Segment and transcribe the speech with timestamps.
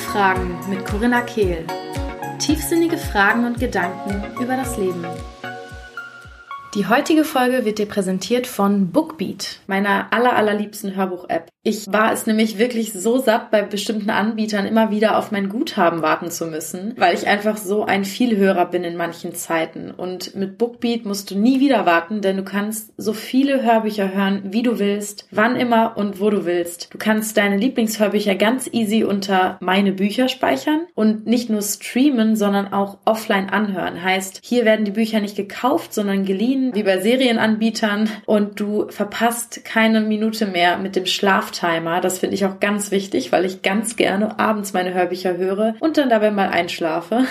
[0.00, 1.66] Sinnfragen mit Corinna Kehl.
[2.38, 5.04] Tiefsinnige Fragen und Gedanken über das Leben.
[6.74, 11.49] Die heutige Folge wird dir präsentiert von Bookbeat, meiner aller, allerliebsten Hörbuch-App.
[11.62, 16.00] Ich war es nämlich wirklich so satt, bei bestimmten Anbietern immer wieder auf mein Guthaben
[16.00, 19.90] warten zu müssen, weil ich einfach so ein Vielhörer bin in manchen Zeiten.
[19.90, 24.40] Und mit Bookbeat musst du nie wieder warten, denn du kannst so viele Hörbücher hören,
[24.44, 26.88] wie du willst, wann immer und wo du willst.
[26.94, 32.72] Du kannst deine Lieblingshörbücher ganz easy unter meine Bücher speichern und nicht nur streamen, sondern
[32.72, 34.02] auch offline anhören.
[34.02, 39.62] Heißt, hier werden die Bücher nicht gekauft, sondern geliehen, wie bei Serienanbietern und du verpasst
[39.66, 42.00] keine Minute mehr mit dem Schlaf Schlaftimer.
[42.00, 45.96] Das finde ich auch ganz wichtig, weil ich ganz gerne abends meine Hörbücher höre und
[45.96, 47.24] dann dabei mal einschlafe.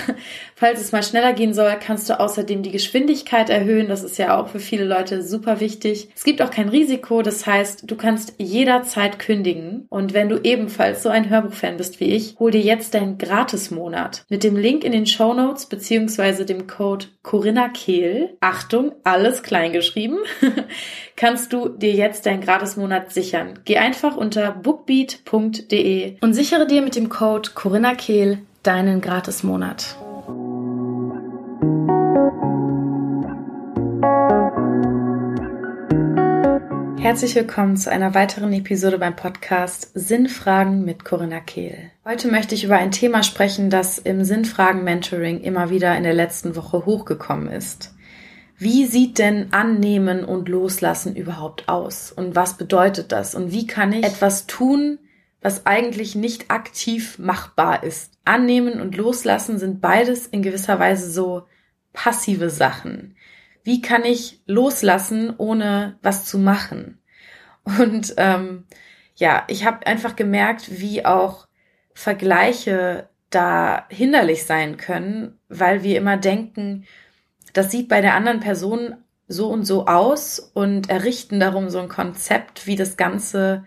[0.60, 3.88] Falls es mal schneller gehen soll, kannst du außerdem die Geschwindigkeit erhöhen.
[3.88, 6.10] Das ist ja auch für viele Leute super wichtig.
[6.14, 7.22] Es gibt auch kein Risiko.
[7.22, 9.86] Das heißt, du kannst jederzeit kündigen.
[9.88, 14.26] Und wenn du ebenfalls so ein Hörbuchfan bist wie ich, hol dir jetzt deinen Gratismonat.
[14.28, 18.36] Mit dem Link in den Show Notes beziehungsweise dem Code Corinna Kehl.
[18.42, 20.18] Achtung, alles kleingeschrieben.
[21.16, 23.60] kannst du dir jetzt deinen Gratismonat sichern.
[23.64, 29.96] Geh einfach unter bookbeat.de und sichere dir mit dem Code Corinna Kehl deinen Gratismonat.
[37.00, 41.92] Herzlich willkommen zu einer weiteren Episode beim Podcast Sinnfragen mit Corinna Kehl.
[42.06, 46.14] Heute möchte ich über ein Thema sprechen, das im Sinnfragen Mentoring immer wieder in der
[46.14, 47.94] letzten Woche hochgekommen ist.
[48.58, 52.12] Wie sieht denn Annehmen und Loslassen überhaupt aus?
[52.12, 53.36] Und was bedeutet das?
[53.36, 55.00] Und wie kann ich etwas tun,
[55.42, 58.14] was eigentlich nicht aktiv machbar ist?
[58.26, 61.48] Annehmen und Loslassen sind beides in gewisser Weise so
[61.94, 63.16] passive Sachen.
[63.64, 67.02] Wie kann ich loslassen, ohne was zu machen?
[67.64, 68.66] Und ähm,
[69.16, 71.48] ja, ich habe einfach gemerkt, wie auch
[71.94, 76.86] Vergleiche da hinderlich sein können, weil wir immer denken,
[77.54, 78.96] das sieht bei der anderen Person
[79.28, 83.66] so und so aus und errichten darum so ein Konzept, wie das Ganze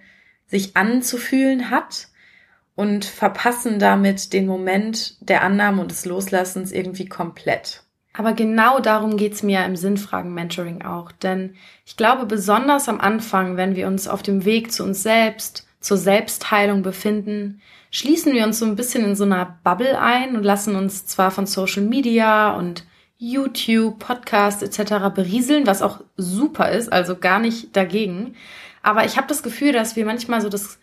[0.52, 2.08] sich anzufühlen hat
[2.74, 7.82] und verpassen damit den Moment der Annahme und des Loslassens irgendwie komplett.
[8.12, 11.10] Aber genau darum geht's mir im Sinnfragen-Mentoring auch.
[11.10, 11.54] Denn
[11.86, 15.96] ich glaube, besonders am Anfang, wenn wir uns auf dem Weg zu uns selbst, zur
[15.96, 20.76] Selbstheilung befinden, schließen wir uns so ein bisschen in so einer Bubble ein und lassen
[20.76, 22.84] uns zwar von Social Media und
[23.16, 25.14] YouTube, Podcast etc.
[25.14, 28.34] berieseln, was auch super ist, also gar nicht dagegen.
[28.82, 30.78] Aber ich habe das Gefühl, dass wir manchmal so das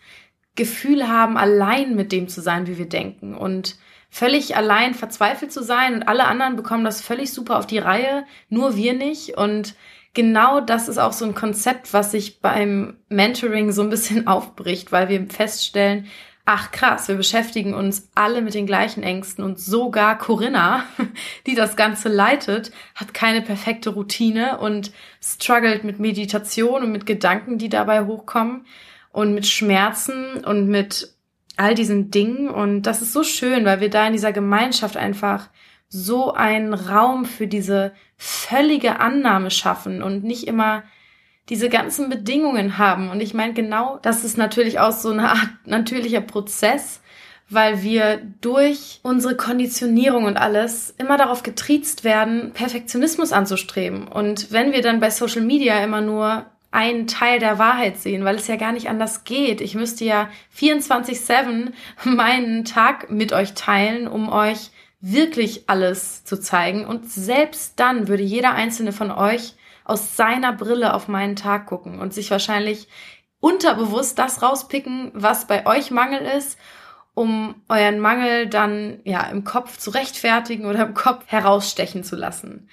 [0.56, 3.34] Gefühl haben, allein mit dem zu sein, wie wir denken.
[3.34, 3.76] Und
[4.10, 8.24] völlig allein verzweifelt zu sein und alle anderen bekommen das völlig super auf die Reihe,
[8.48, 9.36] nur wir nicht.
[9.36, 9.74] Und
[10.14, 14.92] genau das ist auch so ein Konzept, was sich beim Mentoring so ein bisschen aufbricht,
[14.92, 16.06] weil wir feststellen,
[16.52, 20.84] ach krass, wir beschäftigen uns alle mit den gleichen Ängsten und sogar Corinna,
[21.46, 24.90] die das Ganze leitet, hat keine perfekte Routine und
[25.22, 28.66] struggelt mit Meditation und mit Gedanken, die dabei hochkommen
[29.12, 31.14] und mit Schmerzen und mit
[31.56, 32.48] all diesen Dingen.
[32.48, 35.50] Und das ist so schön, weil wir da in dieser Gemeinschaft einfach
[35.88, 40.82] so einen Raum für diese völlige Annahme schaffen und nicht immer
[41.50, 43.10] diese ganzen Bedingungen haben.
[43.10, 47.00] Und ich meine, genau das ist natürlich auch so eine Art natürlicher Prozess,
[47.50, 54.06] weil wir durch unsere Konditionierung und alles immer darauf getriezt werden, Perfektionismus anzustreben.
[54.06, 58.36] Und wenn wir dann bei Social Media immer nur einen Teil der Wahrheit sehen, weil
[58.36, 59.60] es ja gar nicht anders geht.
[59.60, 61.72] Ich müsste ja 24-7
[62.04, 66.84] meinen Tag mit euch teilen, um euch wirklich alles zu zeigen.
[66.86, 69.54] Und selbst dann würde jeder einzelne von euch
[69.90, 72.86] aus seiner Brille auf meinen Tag gucken und sich wahrscheinlich
[73.40, 76.58] unterbewusst das rauspicken, was bei euch Mangel ist,
[77.14, 82.68] um euren Mangel dann ja im Kopf zu rechtfertigen oder im Kopf herausstechen zu lassen.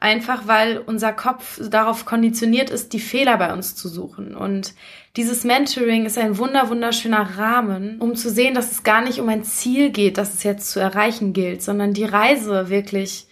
[0.00, 4.36] Einfach weil unser Kopf darauf konditioniert ist, die Fehler bei uns zu suchen.
[4.36, 4.74] Und
[5.16, 9.28] dieses Mentoring ist ein wunder, wunderschöner Rahmen, um zu sehen, dass es gar nicht um
[9.28, 13.27] ein Ziel geht, das es jetzt zu erreichen gilt, sondern die Reise wirklich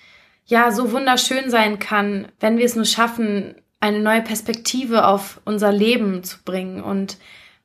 [0.47, 5.73] ja so wunderschön sein kann, wenn wir es nur schaffen, eine neue Perspektive auf unser
[5.73, 7.19] Leben zu bringen und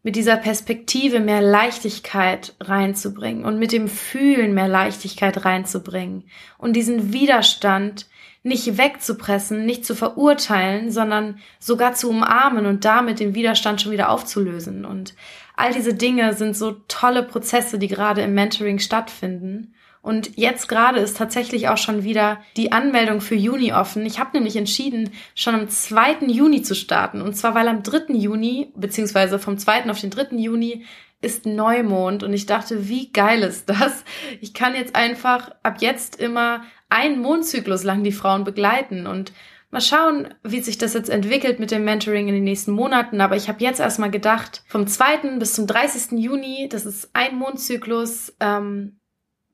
[0.03, 6.23] mit dieser Perspektive mehr Leichtigkeit reinzubringen und mit dem Fühlen mehr Leichtigkeit reinzubringen
[6.57, 8.07] und diesen Widerstand
[8.43, 14.09] nicht wegzupressen, nicht zu verurteilen, sondern sogar zu umarmen und damit den Widerstand schon wieder
[14.09, 14.83] aufzulösen.
[14.83, 15.13] Und
[15.55, 20.99] all diese Dinge sind so tolle Prozesse, die gerade im Mentoring stattfinden Und jetzt gerade
[20.99, 24.05] ist tatsächlich auch schon wieder die Anmeldung für Juni offen.
[24.05, 26.25] Ich habe nämlich entschieden, schon am 2.
[26.27, 27.21] Juni zu starten.
[27.21, 28.13] Und zwar, weil am 3.
[28.13, 29.89] Juni, beziehungsweise vom 2.
[29.89, 30.37] auf den 3.
[30.37, 30.85] Juni,
[31.21, 32.23] ist Neumond.
[32.23, 34.03] Und ich dachte, wie geil ist das?
[34.39, 39.05] Ich kann jetzt einfach ab jetzt immer einen Mondzyklus lang die Frauen begleiten.
[39.05, 39.31] Und
[39.71, 43.21] Mal schauen, wie sich das jetzt entwickelt mit dem Mentoring in den nächsten Monaten.
[43.21, 45.37] Aber ich habe jetzt erstmal gedacht, vom 2.
[45.39, 46.19] bis zum 30.
[46.19, 48.99] Juni, das ist ein Mondzyklus, ähm,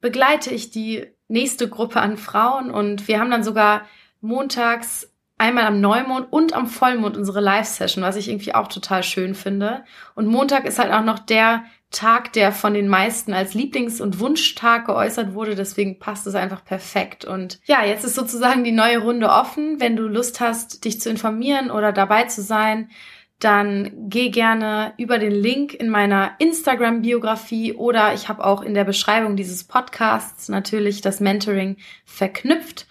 [0.01, 3.81] begleite ich die nächste Gruppe an Frauen und wir haben dann sogar
[4.21, 9.35] montags einmal am Neumond und am Vollmond unsere Live-Session, was ich irgendwie auch total schön
[9.35, 9.83] finde.
[10.15, 14.19] Und Montag ist halt auch noch der Tag, der von den meisten als Lieblings- und
[14.19, 15.55] Wunschtag geäußert wurde.
[15.55, 17.23] Deswegen passt es einfach perfekt.
[17.23, 19.79] Und ja, jetzt ist sozusagen die neue Runde offen.
[19.79, 22.89] Wenn du Lust hast, dich zu informieren oder dabei zu sein,
[23.39, 28.83] dann geh gerne über den Link in meiner Instagram-Biografie oder ich habe auch in der
[28.83, 32.87] Beschreibung dieses Podcasts natürlich das Mentoring verknüpft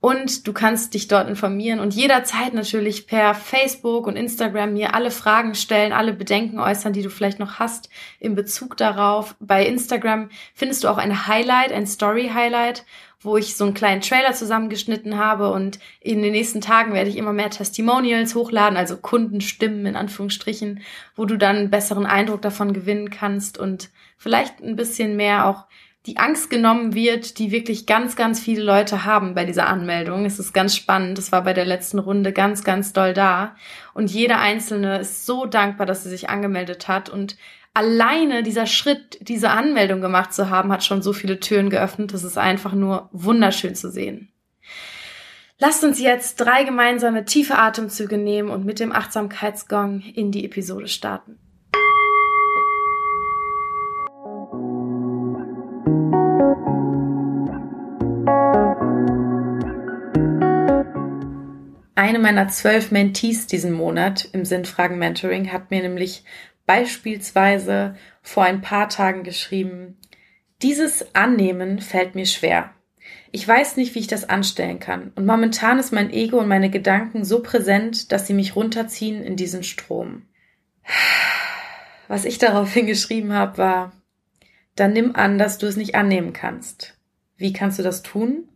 [0.00, 5.10] und du kannst dich dort informieren und jederzeit natürlich per Facebook und Instagram mir alle
[5.10, 7.90] Fragen stellen, alle Bedenken äußern, die du vielleicht noch hast
[8.20, 9.34] in Bezug darauf.
[9.40, 12.84] Bei Instagram findest du auch ein Highlight, ein Story-Highlight,
[13.20, 17.16] wo ich so einen kleinen Trailer zusammengeschnitten habe und in den nächsten Tagen werde ich
[17.16, 20.82] immer mehr Testimonials hochladen, also Kundenstimmen in Anführungsstrichen,
[21.16, 25.64] wo du dann einen besseren Eindruck davon gewinnen kannst und vielleicht ein bisschen mehr auch
[26.06, 30.24] die Angst genommen wird, die wirklich ganz, ganz viele Leute haben bei dieser Anmeldung.
[30.24, 31.18] Es ist ganz spannend.
[31.18, 33.56] Das war bei der letzten Runde ganz, ganz doll da.
[33.94, 37.10] Und jeder Einzelne ist so dankbar, dass sie sich angemeldet hat.
[37.10, 37.36] Und
[37.74, 42.14] alleine dieser Schritt, diese Anmeldung gemacht zu haben, hat schon so viele Türen geöffnet.
[42.14, 44.32] Das ist einfach nur wunderschön zu sehen.
[45.58, 50.86] Lasst uns jetzt drei gemeinsame tiefe Atemzüge nehmen und mit dem Achtsamkeitsgong in die Episode
[50.86, 51.38] starten.
[61.94, 66.24] Eine meiner zwölf Mentees diesen Monat im Sinnfragen Mentoring hat mir nämlich
[66.64, 69.98] beispielsweise vor ein paar Tagen geschrieben,
[70.62, 72.70] dieses Annehmen fällt mir schwer.
[73.30, 75.12] Ich weiß nicht, wie ich das anstellen kann.
[75.16, 79.36] Und momentan ist mein Ego und meine Gedanken so präsent, dass sie mich runterziehen in
[79.36, 80.22] diesen Strom.
[82.08, 83.92] Was ich daraufhin geschrieben habe, war,
[84.78, 86.98] dann nimm an, dass du es nicht annehmen kannst.
[87.36, 88.48] Wie kannst du das tun?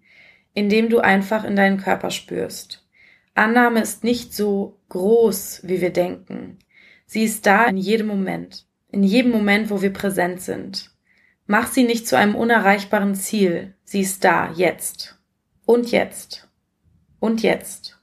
[0.55, 2.87] Indem du einfach in deinen Körper spürst.
[3.35, 6.59] Annahme ist nicht so groß, wie wir denken.
[7.07, 10.91] Sie ist da in jedem Moment, in jedem Moment, wo wir präsent sind.
[11.47, 13.75] Mach sie nicht zu einem unerreichbaren Ziel.
[13.85, 15.19] Sie ist da, jetzt.
[15.65, 16.49] Und jetzt.
[17.19, 17.99] Und jetzt.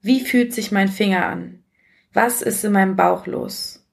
[0.00, 1.62] Wie fühlt sich mein Finger an?
[2.12, 3.86] Was ist in meinem Bauch los?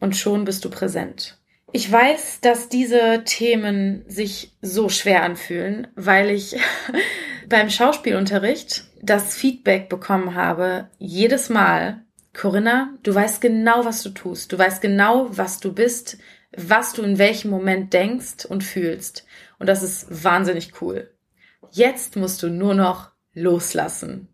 [0.00, 1.38] Und schon bist du präsent.
[1.76, 6.54] Ich weiß, dass diese Themen sich so schwer anfühlen, weil ich
[7.48, 14.52] beim Schauspielunterricht das Feedback bekommen habe, jedes Mal, Corinna, du weißt genau, was du tust.
[14.52, 16.18] Du weißt genau, was du bist,
[16.56, 19.26] was du in welchem Moment denkst und fühlst.
[19.58, 21.12] Und das ist wahnsinnig cool.
[21.72, 24.28] Jetzt musst du nur noch loslassen.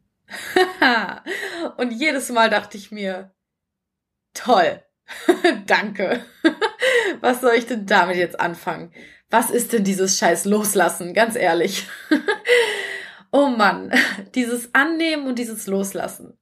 [1.78, 3.30] und jedes Mal dachte ich mir,
[4.34, 4.82] toll,
[5.66, 6.22] danke.
[7.20, 8.92] Was soll ich denn damit jetzt anfangen?
[9.30, 11.14] Was ist denn dieses scheiß Loslassen?
[11.14, 11.86] Ganz ehrlich.
[13.32, 13.92] Oh Mann,
[14.34, 16.36] dieses Annehmen und dieses Loslassen.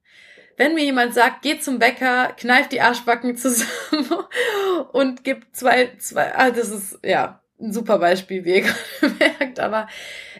[0.57, 4.09] Wenn mir jemand sagt, geh zum Bäcker, kneift die Arschbacken zusammen
[4.91, 8.61] und gibt zwei, zwei, ah, das ist, ja, ein super Beispiel, wie ihr
[8.99, 9.87] gerade merkt, aber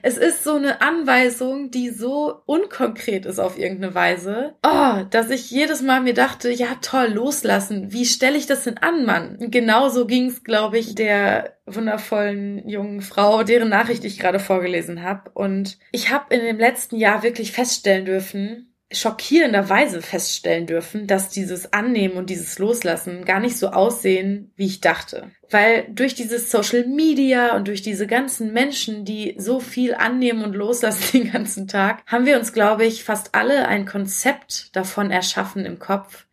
[0.01, 5.51] es ist so eine Anweisung, die so unkonkret ist auf irgendeine Weise, oh, dass ich
[5.51, 7.91] jedes Mal mir dachte, ja toll, loslassen.
[7.91, 9.37] Wie stelle ich das denn an, Mann?
[9.39, 15.29] Genauso ging es, glaube ich, der wundervollen jungen Frau, deren Nachricht ich gerade vorgelesen habe.
[15.33, 21.73] Und ich habe in dem letzten Jahr wirklich feststellen dürfen, schockierenderweise feststellen dürfen, dass dieses
[21.73, 25.29] Annehmen und dieses Loslassen gar nicht so aussehen, wie ich dachte.
[25.49, 30.55] Weil durch dieses Social Media und durch diese ganzen Menschen, die so viel annehmen und
[30.55, 35.65] loslassen den ganzen Tag, haben wir uns, glaube ich, fast alle ein Konzept davon erschaffen
[35.65, 36.25] im Kopf,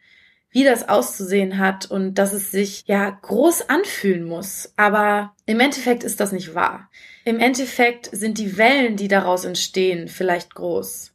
[0.51, 4.73] wie das auszusehen hat und dass es sich ja groß anfühlen muss.
[4.77, 6.89] Aber im Endeffekt ist das nicht wahr.
[7.27, 11.13] Im Endeffekt sind die Wellen, die daraus entstehen, vielleicht groß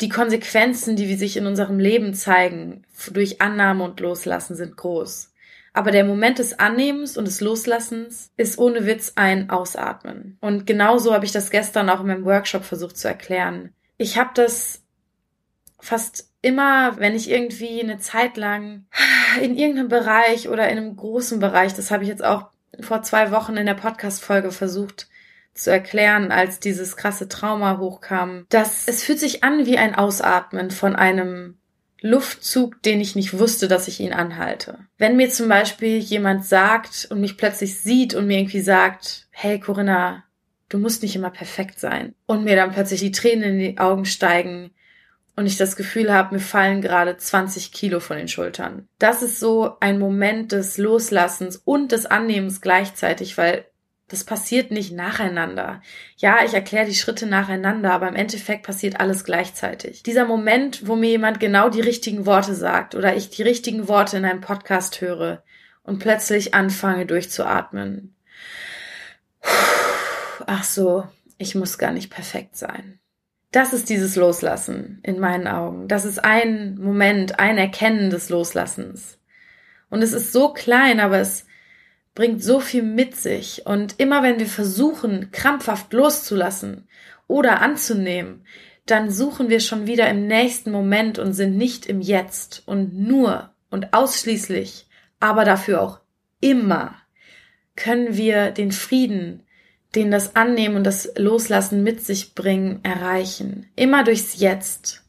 [0.00, 5.32] die Konsequenzen, die sich in unserem Leben zeigen, durch Annahme und Loslassen sind groß.
[5.72, 10.38] Aber der Moment des Annehmens und des Loslassens ist ohne Witz ein Ausatmen.
[10.40, 13.74] Und genauso habe ich das gestern auch in meinem Workshop versucht zu erklären.
[13.98, 14.82] Ich habe das
[15.78, 18.86] fast immer, wenn ich irgendwie eine Zeit lang
[19.42, 22.48] in irgendeinem Bereich oder in einem großen Bereich, das habe ich jetzt auch
[22.80, 25.08] vor zwei Wochen in der Podcast-Folge versucht
[25.58, 30.70] zu erklären, als dieses krasse Trauma hochkam, dass es fühlt sich an wie ein Ausatmen
[30.70, 31.58] von einem
[32.00, 34.78] Luftzug, den ich nicht wusste, dass ich ihn anhalte.
[34.98, 39.58] Wenn mir zum Beispiel jemand sagt und mich plötzlich sieht und mir irgendwie sagt, hey
[39.58, 40.24] Corinna,
[40.68, 42.14] du musst nicht immer perfekt sein.
[42.26, 44.70] Und mir dann plötzlich die Tränen in die Augen steigen
[45.36, 48.88] und ich das Gefühl habe, mir fallen gerade 20 Kilo von den Schultern.
[48.98, 53.66] Das ist so ein Moment des Loslassens und des Annehmens gleichzeitig, weil
[54.08, 55.82] das passiert nicht nacheinander.
[56.16, 60.04] Ja, ich erkläre die Schritte nacheinander, aber im Endeffekt passiert alles gleichzeitig.
[60.04, 64.16] Dieser Moment, wo mir jemand genau die richtigen Worte sagt oder ich die richtigen Worte
[64.16, 65.42] in einem Podcast höre
[65.82, 68.14] und plötzlich anfange durchzuatmen.
[70.46, 71.08] Ach so,
[71.38, 73.00] ich muss gar nicht perfekt sein.
[73.50, 75.88] Das ist dieses Loslassen in meinen Augen.
[75.88, 79.18] Das ist ein Moment, ein Erkennen des Loslassens.
[79.88, 81.46] Und es ist so klein, aber es
[82.16, 83.64] bringt so viel mit sich.
[83.66, 86.88] Und immer wenn wir versuchen, krampfhaft loszulassen
[87.28, 88.44] oder anzunehmen,
[88.86, 93.50] dann suchen wir schon wieder im nächsten Moment und sind nicht im Jetzt und nur
[93.70, 94.88] und ausschließlich,
[95.20, 96.00] aber dafür auch
[96.40, 96.94] immer
[97.76, 99.42] können wir den Frieden,
[99.94, 103.66] den das Annehmen und das Loslassen mit sich bringen, erreichen.
[103.76, 105.05] Immer durchs Jetzt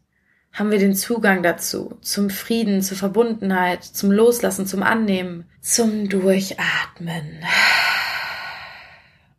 [0.57, 7.45] haben wir den Zugang dazu, zum Frieden, zur Verbundenheit, zum Loslassen, zum Annehmen, zum Durchatmen.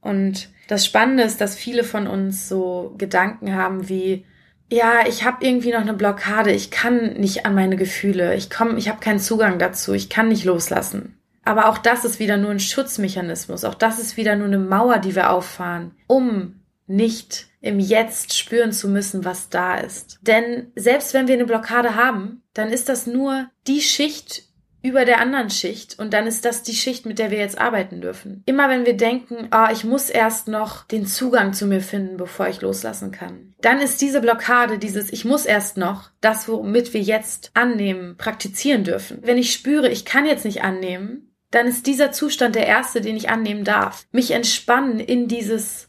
[0.00, 4.24] Und das Spannende ist, dass viele von uns so Gedanken haben wie,
[4.70, 8.78] ja, ich habe irgendwie noch eine Blockade, ich kann nicht an meine Gefühle, ich komme,
[8.78, 11.18] ich habe keinen Zugang dazu, ich kann nicht loslassen.
[11.44, 14.98] Aber auch das ist wieder nur ein Schutzmechanismus, auch das ist wieder nur eine Mauer,
[14.98, 20.18] die wir auffahren, um nicht im Jetzt spüren zu müssen, was da ist.
[20.22, 24.44] Denn selbst wenn wir eine Blockade haben, dann ist das nur die Schicht
[24.82, 28.00] über der anderen Schicht und dann ist das die Schicht, mit der wir jetzt arbeiten
[28.00, 28.42] dürfen.
[28.46, 32.16] Immer wenn wir denken, ah, oh, ich muss erst noch den Zugang zu mir finden,
[32.16, 36.94] bevor ich loslassen kann, dann ist diese Blockade, dieses ich muss erst noch, das, womit
[36.94, 39.18] wir jetzt annehmen, praktizieren dürfen.
[39.22, 43.16] Wenn ich spüre, ich kann jetzt nicht annehmen, dann ist dieser Zustand der erste, den
[43.16, 44.06] ich annehmen darf.
[44.12, 45.87] Mich entspannen in dieses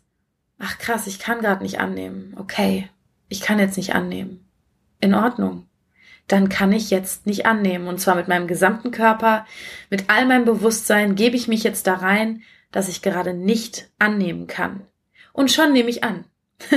[0.60, 2.36] ach krass, ich kann gerade nicht annehmen.
[2.38, 2.90] Okay,
[3.30, 4.46] ich kann jetzt nicht annehmen.
[5.00, 5.66] In Ordnung.
[6.28, 7.88] Dann kann ich jetzt nicht annehmen.
[7.88, 9.48] Und zwar mit meinem gesamten Körper,
[9.90, 14.46] mit all meinem Bewusstsein gebe ich mich jetzt da rein, dass ich gerade nicht annehmen
[14.46, 14.82] kann.
[15.34, 16.26] Und schon nehme ich an.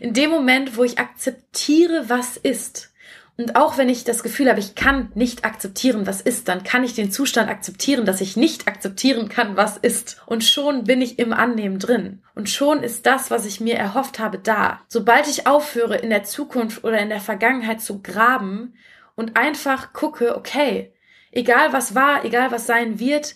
[0.00, 2.92] In dem Moment, wo ich akzeptiere, was ist,
[3.38, 6.84] und auch wenn ich das Gefühl habe, ich kann nicht akzeptieren, was ist, dann kann
[6.84, 10.22] ich den Zustand akzeptieren, dass ich nicht akzeptieren kann, was ist.
[10.24, 12.22] Und schon bin ich im Annehmen drin.
[12.34, 14.80] Und schon ist das, was ich mir erhofft habe, da.
[14.88, 18.74] Sobald ich aufhöre, in der Zukunft oder in der Vergangenheit zu graben
[19.16, 20.94] und einfach gucke, okay,
[21.30, 23.34] egal was war, egal was sein wird,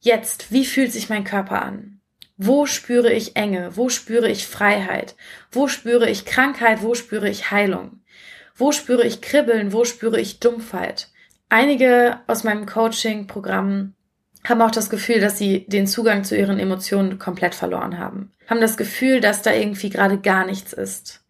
[0.00, 2.00] jetzt, wie fühlt sich mein Körper an?
[2.36, 3.76] Wo spüre ich Enge?
[3.76, 5.14] Wo spüre ich Freiheit?
[5.52, 6.82] Wo spüre ich Krankheit?
[6.82, 8.00] Wo spüre ich Heilung?
[8.56, 9.72] Wo spüre ich Kribbeln?
[9.72, 11.08] Wo spüre ich Dumpfheit?
[11.48, 13.94] Einige aus meinem Coaching-Programm
[14.44, 18.32] haben auch das Gefühl, dass sie den Zugang zu ihren Emotionen komplett verloren haben.
[18.48, 21.24] Haben das Gefühl, dass da irgendwie gerade gar nichts ist.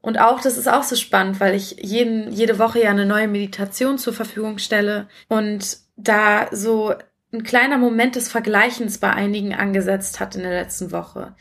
[0.00, 3.28] Und auch, das ist auch so spannend, weil ich jeden, jede Woche ja eine neue
[3.28, 6.94] Meditation zur Verfügung stelle und da so
[7.32, 11.34] ein kleiner Moment des Vergleichens bei einigen angesetzt hat in der letzten Woche.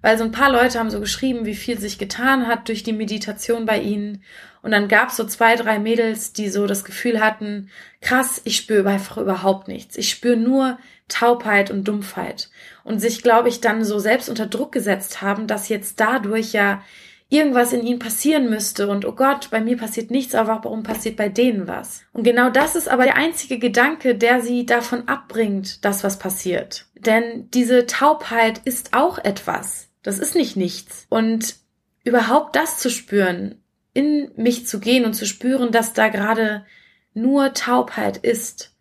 [0.00, 2.92] Weil so ein paar Leute haben so geschrieben, wie viel sich getan hat durch die
[2.92, 4.22] Meditation bei ihnen
[4.64, 7.68] und dann gab's so zwei, drei Mädels, die so das Gefühl hatten,
[8.00, 9.98] krass, ich spüre einfach überhaupt nichts.
[9.98, 10.78] Ich spüre nur
[11.08, 12.48] Taubheit und Dumpfheit.
[12.82, 16.82] Und sich, glaube ich, dann so selbst unter Druck gesetzt haben, dass jetzt dadurch ja
[17.28, 21.16] irgendwas in ihnen passieren müsste und oh Gott, bei mir passiert nichts, aber warum passiert
[21.16, 22.00] bei denen was?
[22.14, 26.86] Und genau das ist aber der einzige Gedanke, der sie davon abbringt, dass was passiert.
[26.94, 29.88] Denn diese Taubheit ist auch etwas.
[30.02, 31.06] Das ist nicht nichts.
[31.10, 31.56] Und
[32.02, 33.60] überhaupt das zu spüren,
[33.94, 36.66] in mich zu gehen und zu spüren, dass da gerade
[37.14, 38.74] nur Taubheit ist,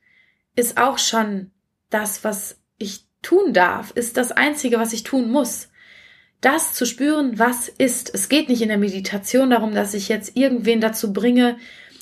[0.55, 1.51] ist auch schon
[1.89, 5.70] das, was ich tun darf, ist das Einzige, was ich tun muss.
[6.41, 8.13] Das zu spüren, was ist.
[8.13, 11.58] Es geht nicht in der Meditation darum, dass ich jetzt irgendwen dazu bringe,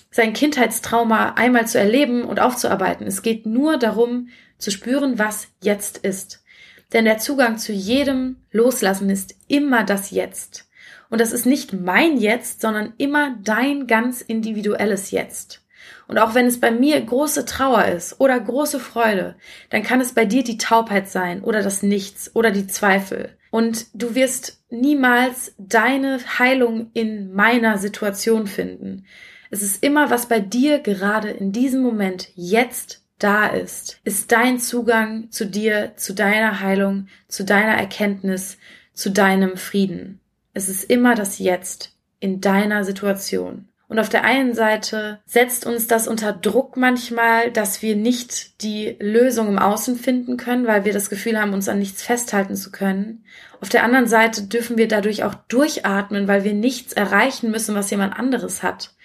[0.09, 3.05] sein Kindheitstrauma einmal zu erleben und aufzuarbeiten.
[3.05, 6.43] Es geht nur darum, zu spüren, was jetzt ist.
[6.91, 10.67] Denn der Zugang zu jedem Loslassen ist immer das Jetzt.
[11.11, 15.61] Und das ist nicht mein Jetzt, sondern immer dein ganz individuelles Jetzt.
[16.07, 19.35] Und auch wenn es bei mir große Trauer ist oder große Freude,
[19.69, 23.37] dann kann es bei dir die Taubheit sein oder das Nichts oder die Zweifel.
[23.49, 29.05] Und du wirst niemals deine Heilung in meiner Situation finden.
[29.49, 34.59] Es ist immer, was bei dir gerade in diesem Moment jetzt da ist, ist dein
[34.59, 38.57] Zugang zu dir, zu deiner Heilung, zu deiner Erkenntnis,
[38.93, 40.20] zu deinem Frieden.
[40.53, 43.67] Es ist immer das Jetzt in deiner Situation.
[43.91, 48.95] Und auf der einen Seite setzt uns das unter Druck manchmal, dass wir nicht die
[49.01, 52.71] Lösung im Außen finden können, weil wir das Gefühl haben, uns an nichts festhalten zu
[52.71, 53.25] können.
[53.59, 57.91] Auf der anderen Seite dürfen wir dadurch auch durchatmen, weil wir nichts erreichen müssen, was
[57.91, 58.95] jemand anderes hat.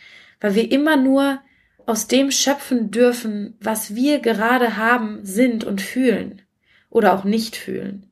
[0.40, 1.40] Weil wir immer nur
[1.84, 6.42] aus dem schöpfen dürfen, was wir gerade haben, sind und fühlen
[6.90, 8.10] oder auch nicht fühlen.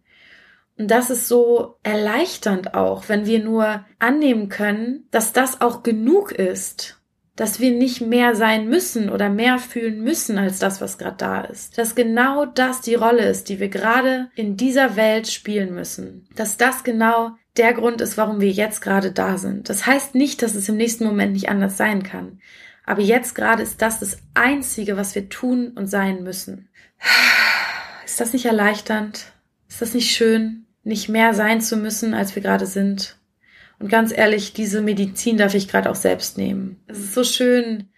[0.76, 6.32] Und das ist so erleichternd auch, wenn wir nur annehmen können, dass das auch genug
[6.32, 7.00] ist,
[7.36, 11.40] dass wir nicht mehr sein müssen oder mehr fühlen müssen als das, was gerade da
[11.42, 11.78] ist.
[11.78, 16.28] Dass genau das die Rolle ist, die wir gerade in dieser Welt spielen müssen.
[16.36, 19.68] Dass das genau der Grund ist, warum wir jetzt gerade da sind.
[19.68, 22.40] Das heißt nicht, dass es im nächsten Moment nicht anders sein kann.
[22.84, 26.68] Aber jetzt gerade ist das das Einzige, was wir tun und sein müssen.
[28.04, 29.32] Ist das nicht erleichternd?
[29.68, 30.63] Ist das nicht schön?
[30.84, 33.16] Nicht mehr sein zu müssen, als wir gerade sind.
[33.78, 36.80] Und ganz ehrlich, diese Medizin darf ich gerade auch selbst nehmen.
[36.86, 37.88] Es ist so schön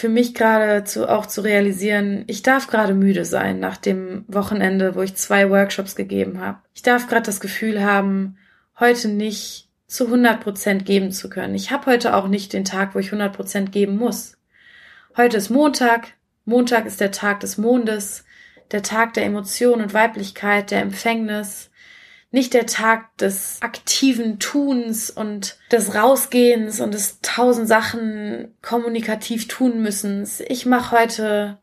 [0.00, 4.94] für mich gerade zu, auch zu realisieren, ich darf gerade müde sein nach dem Wochenende,
[4.94, 6.58] wo ich zwei Workshops gegeben habe.
[6.72, 8.38] Ich darf gerade das Gefühl haben,
[8.78, 11.54] heute nicht zu 100 Prozent geben zu können.
[11.54, 14.38] Ich habe heute auch nicht den Tag, wo ich 100 Prozent geben muss.
[15.18, 16.14] Heute ist Montag.
[16.46, 18.24] Montag ist der Tag des Mondes
[18.72, 21.70] der Tag der Emotion und Weiblichkeit, der Empfängnis,
[22.32, 29.82] nicht der Tag des aktiven Tuns und des Rausgehens und des tausend Sachen kommunikativ tun
[29.82, 30.40] müssens.
[30.40, 31.58] Ich mache heute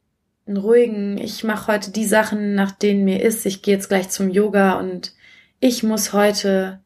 [0.45, 3.45] einen ruhigen, ich mache heute die Sachen, nach denen mir ist.
[3.45, 5.13] Ich gehe jetzt gleich zum Yoga und
[5.59, 6.81] ich muss heute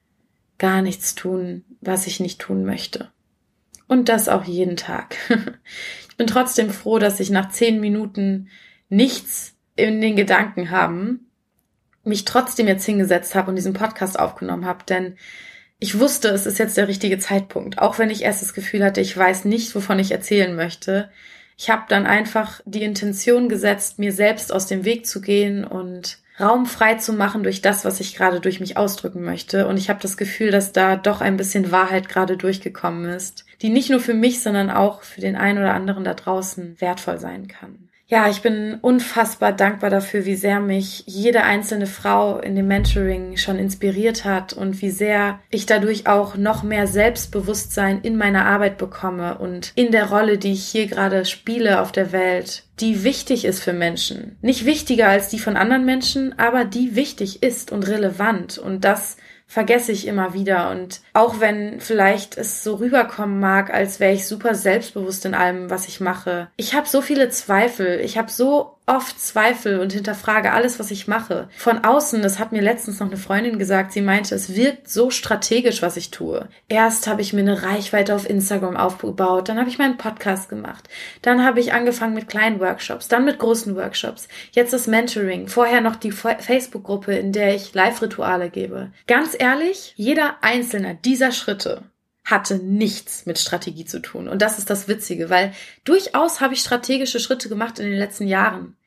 [0.59, 3.11] gar nichts tun, was ich nicht tun möchte.
[3.87, 5.15] Und das auch jeden Tag.
[6.09, 8.47] ich bin trotzdem froh, dass ich nach zehn Minuten
[8.89, 11.31] nichts in den Gedanken haben,
[12.03, 15.15] mich trotzdem jetzt hingesetzt habe und diesen Podcast aufgenommen habe, denn
[15.79, 19.01] ich wusste, es ist jetzt der richtige Zeitpunkt, auch wenn ich erst das Gefühl hatte,
[19.01, 21.09] ich weiß nicht, wovon ich erzählen möchte.
[21.57, 26.19] Ich habe dann einfach die Intention gesetzt, mir selbst aus dem Weg zu gehen und
[26.39, 29.67] Raum frei zu machen durch das, was ich gerade durch mich ausdrücken möchte.
[29.67, 33.69] Und ich habe das Gefühl, dass da doch ein bisschen Wahrheit gerade durchgekommen ist, die
[33.69, 37.47] nicht nur für mich, sondern auch für den einen oder anderen da draußen wertvoll sein
[37.47, 42.67] kann ja, ich bin unfassbar dankbar dafür, wie sehr mich jede einzelne Frau in dem
[42.67, 48.45] Mentoring schon inspiriert hat und wie sehr ich dadurch auch noch mehr Selbstbewusstsein in meiner
[48.45, 53.05] Arbeit bekomme und in der Rolle, die ich hier gerade spiele auf der Welt, die
[53.05, 54.35] wichtig ist für Menschen.
[54.41, 59.15] Nicht wichtiger als die von anderen Menschen, aber die wichtig ist und relevant und das
[59.51, 60.71] vergesse ich immer wieder.
[60.71, 65.69] Und auch wenn vielleicht es so rüberkommen mag, als wäre ich super selbstbewusst in allem,
[65.69, 66.47] was ich mache.
[66.55, 67.99] Ich habe so viele Zweifel.
[67.99, 71.47] Ich habe so oft Zweifel und hinterfrage alles, was ich mache.
[71.55, 75.09] Von außen, das hat mir letztens noch eine Freundin gesagt, sie meinte, es wirkt so
[75.09, 76.49] strategisch, was ich tue.
[76.67, 80.89] Erst habe ich mir eine Reichweite auf Instagram aufgebaut, dann habe ich meinen Podcast gemacht,
[81.21, 85.79] dann habe ich angefangen mit kleinen Workshops, dann mit großen Workshops, jetzt das Mentoring, vorher
[85.79, 88.91] noch die Facebook-Gruppe, in der ich Live-Rituale gebe.
[89.07, 91.83] Ganz ehrlich, jeder einzelne dieser Schritte
[92.23, 94.27] hatte nichts mit Strategie zu tun.
[94.27, 98.27] Und das ist das Witzige, weil durchaus habe ich strategische Schritte gemacht in den letzten
[98.27, 98.77] Jahren.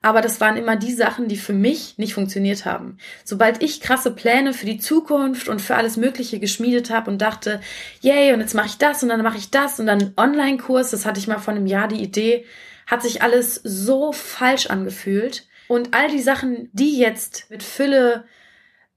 [0.00, 2.98] Aber das waren immer die Sachen, die für mich nicht funktioniert haben.
[3.24, 7.60] Sobald ich krasse Pläne für die Zukunft und für alles Mögliche geschmiedet habe und dachte,
[8.00, 11.04] yay, und jetzt mache ich das und dann mache ich das und dann Online-Kurs, das
[11.04, 12.44] hatte ich mal vor einem Jahr die Idee,
[12.86, 15.46] hat sich alles so falsch angefühlt.
[15.66, 18.24] Und all die Sachen, die jetzt mit Fülle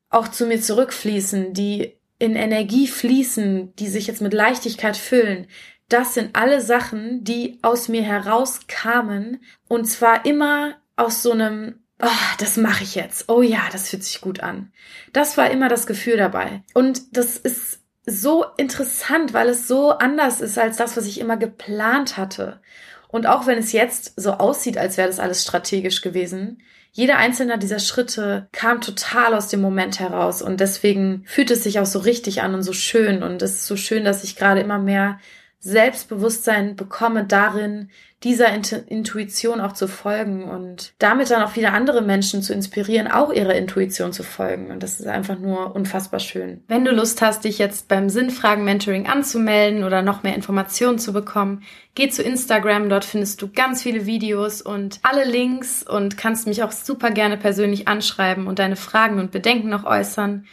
[0.10, 5.48] auch zu mir zurückfließen, die in Energie fließen, die sich jetzt mit Leichtigkeit füllen,
[5.90, 12.08] das sind alle Sachen, die aus mir herauskamen und zwar immer aus so einem, oh,
[12.40, 13.30] das mache ich jetzt.
[13.30, 14.72] Oh ja, das fühlt sich gut an.
[15.14, 16.64] Das war immer das Gefühl dabei.
[16.74, 21.38] Und das ist so interessant, weil es so anders ist als das, was ich immer
[21.38, 22.62] geplant hatte.
[23.08, 26.62] Und auch wenn es jetzt so aussieht, als wäre das alles strategisch gewesen,
[26.94, 31.80] jeder einzelne dieser Schritte kam total aus dem Moment heraus und deswegen fühlt es sich
[31.80, 34.60] auch so richtig an und so schön und es ist so schön, dass ich gerade
[34.60, 35.20] immer mehr
[35.64, 37.90] Selbstbewusstsein bekomme darin,
[38.24, 43.32] dieser Intuition auch zu folgen und damit dann auch wieder andere Menschen zu inspirieren, auch
[43.32, 44.72] ihrer Intuition zu folgen.
[44.72, 46.64] Und das ist einfach nur unfassbar schön.
[46.68, 51.64] Wenn du Lust hast, dich jetzt beim Sinnfragen-Mentoring anzumelden oder noch mehr Informationen zu bekommen,
[51.96, 52.90] geh zu Instagram.
[52.90, 57.38] Dort findest du ganz viele Videos und alle Links und kannst mich auch super gerne
[57.38, 60.46] persönlich anschreiben und deine Fragen und Bedenken noch äußern.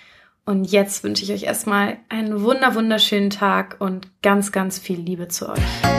[0.49, 5.29] Und jetzt wünsche ich euch erstmal einen wunder wunderschönen Tag und ganz, ganz viel Liebe
[5.29, 5.98] zu euch.